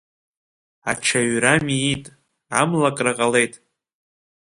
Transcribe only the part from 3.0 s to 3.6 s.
ҟалеит.